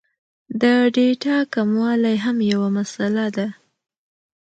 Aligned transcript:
د 0.61 0.63
ډېټا 0.95 1.37
کموالی 1.53 2.15
هم 2.25 2.37
یو 2.51 2.61
مسئله 2.77 3.25
ده 3.35 3.47